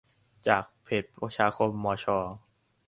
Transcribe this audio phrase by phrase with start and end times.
[0.47, 2.17] จากเพจประชาคมมอชอ